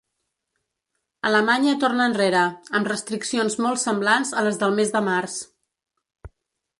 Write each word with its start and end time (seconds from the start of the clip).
Alemanya 1.29 1.75
torna 1.83 2.07
enrere, 2.11 2.41
amb 2.79 2.89
restriccions 2.91 3.57
molt 3.65 3.81
semblants 3.83 4.33
a 4.41 4.45
les 4.49 4.61
del 4.65 4.75
mes 4.81 4.95
de 4.99 5.03
març. 5.09 5.37